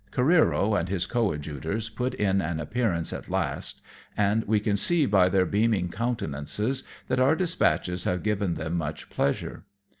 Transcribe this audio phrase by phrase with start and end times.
[0.11, 3.83] Careero and his coadjutors put in an appearance at last,
[4.17, 9.11] and we can see by their beaming countenances that our dispatches have given them much
[9.11, 9.63] pleasure.